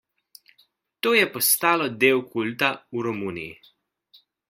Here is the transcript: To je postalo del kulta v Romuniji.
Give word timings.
To 1.05 1.11
je 1.17 1.27
postalo 1.35 1.89
del 2.05 2.25
kulta 2.35 2.73
v 2.79 3.09
Romuniji. 3.11 3.57